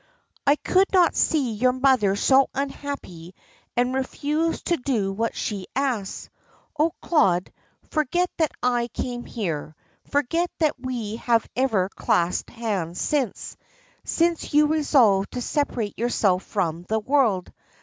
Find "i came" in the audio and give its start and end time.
8.63-9.25